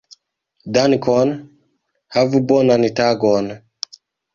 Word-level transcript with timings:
Dankon. 0.77 1.35
Havu 2.19 2.45
bonan 2.49 2.93
tagon. 2.97 3.57